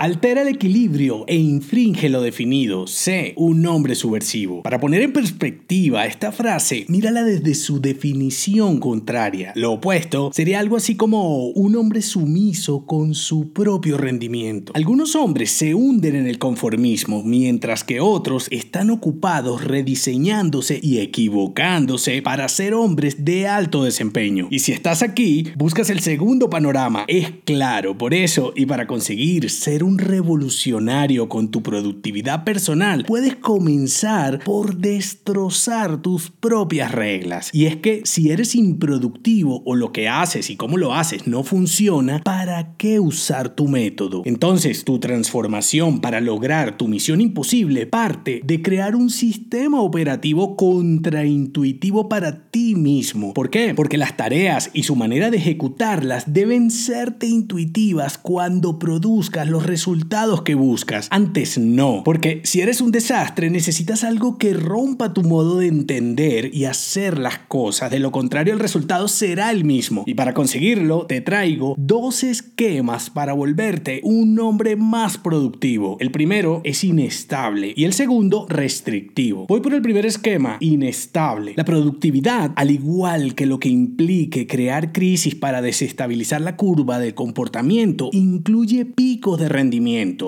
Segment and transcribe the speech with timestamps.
[0.00, 2.86] Altera el equilibrio e infringe lo definido.
[2.86, 4.62] Sé un hombre subversivo.
[4.62, 9.52] Para poner en perspectiva esta frase, mírala desde su definición contraria.
[9.56, 14.72] Lo opuesto sería algo así como un hombre sumiso con su propio rendimiento.
[14.74, 22.22] Algunos hombres se hunden en el conformismo, mientras que otros están ocupados rediseñándose y equivocándose
[22.22, 24.48] para ser hombres de alto desempeño.
[24.50, 27.04] Y si estás aquí, buscas el segundo panorama.
[27.06, 33.04] Es claro, por eso y para conseguir ser un un revolucionario con tu productividad personal,
[33.06, 37.50] puedes comenzar por destrozar tus propias reglas.
[37.52, 41.42] Y es que si eres improductivo o lo que haces y cómo lo haces no
[41.42, 44.22] funciona, ¿para qué usar tu método?
[44.26, 52.08] Entonces, tu transformación para lograr tu misión imposible parte de crear un sistema operativo contraintuitivo
[52.08, 53.34] para ti mismo.
[53.34, 53.74] ¿Por qué?
[53.74, 59.79] Porque las tareas y su manera de ejecutarlas deben serte intuitivas cuando produzcas los resultados
[59.80, 61.08] resultados que buscas.
[61.10, 66.54] Antes no, porque si eres un desastre necesitas algo que rompa tu modo de entender
[66.54, 67.90] y hacer las cosas.
[67.90, 70.04] De lo contrario el resultado será el mismo.
[70.06, 75.96] Y para conseguirlo te traigo dos esquemas para volverte un hombre más productivo.
[75.98, 79.46] El primero es inestable y el segundo restrictivo.
[79.46, 81.54] Voy por el primer esquema, inestable.
[81.56, 87.14] La productividad, al igual que lo que implique crear crisis para desestabilizar la curva de
[87.14, 89.69] comportamiento, incluye picos de rendimiento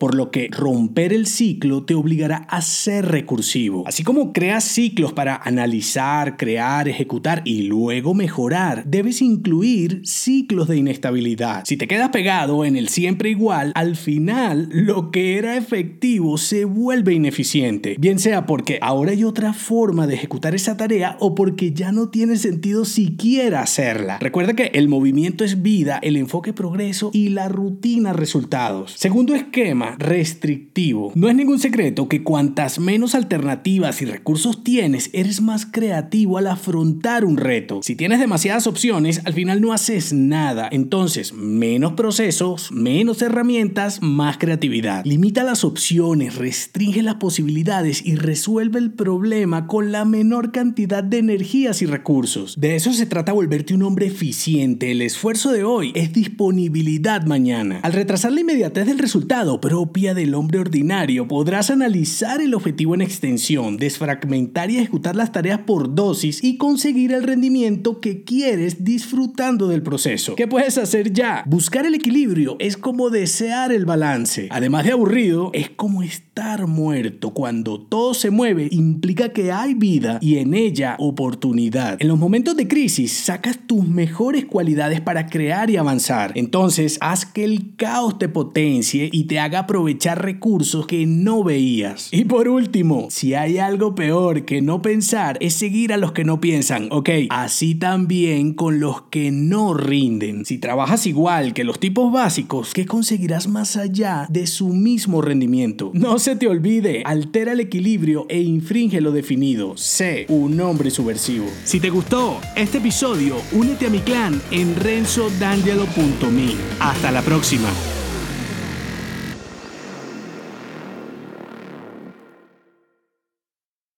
[0.00, 3.84] por lo que romper el ciclo te obligará a ser recursivo.
[3.86, 10.78] Así como creas ciclos para analizar, crear, ejecutar y luego mejorar, debes incluir ciclos de
[10.78, 11.64] inestabilidad.
[11.64, 16.64] Si te quedas pegado en el siempre igual, al final lo que era efectivo se
[16.64, 21.72] vuelve ineficiente, bien sea porque ahora hay otra forma de ejecutar esa tarea o porque
[21.72, 24.18] ya no tiene sentido siquiera hacerla.
[24.18, 28.94] Recuerda que el movimiento es vida, el enfoque progreso y la rutina resultados.
[28.96, 31.12] Según esquema restrictivo.
[31.14, 36.46] No es ningún secreto que cuantas menos alternativas y recursos tienes, eres más creativo al
[36.46, 37.80] afrontar un reto.
[37.82, 40.68] Si tienes demasiadas opciones, al final no haces nada.
[40.70, 45.04] Entonces, menos procesos, menos herramientas, más creatividad.
[45.04, 51.18] Limita las opciones, restringe las posibilidades y resuelve el problema con la menor cantidad de
[51.18, 52.54] energías y recursos.
[52.58, 54.90] De eso se trata volverte un hombre eficiente.
[54.92, 57.80] El esfuerzo de hoy es disponibilidad mañana.
[57.82, 62.94] Al retrasar la inmediatez del resultado, resultado propia del hombre ordinario, podrás analizar el objetivo
[62.94, 68.84] en extensión, desfragmentar y ejecutar las tareas por dosis y conseguir el rendimiento que quieres
[68.84, 70.34] disfrutando del proceso.
[70.34, 71.44] ¿Qué puedes hacer ya?
[71.46, 74.48] Buscar el equilibrio es como desear el balance.
[74.50, 77.30] Además de aburrido, es como estar muerto.
[77.30, 81.96] Cuando todo se mueve, implica que hay vida y en ella oportunidad.
[82.00, 86.32] En los momentos de crisis, sacas tus mejores cualidades para crear y avanzar.
[86.34, 92.08] Entonces, haz que el caos te potencie y te haga aprovechar recursos que no veías.
[92.12, 96.24] Y por último, si hay algo peor que no pensar, es seguir a los que
[96.24, 100.44] no piensan, ok, así también con los que no rinden.
[100.44, 105.90] Si trabajas igual que los tipos básicos, ¿qué conseguirás más allá de su mismo rendimiento?
[105.94, 109.76] No se te olvide, altera el equilibrio e infringe lo definido.
[109.76, 111.46] Sé un hombre subversivo.
[111.64, 116.54] Si te gustó este episodio, únete a mi clan en renzodangelo.me.
[116.80, 117.68] Hasta la próxima.